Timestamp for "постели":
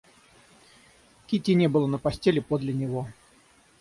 1.99-2.39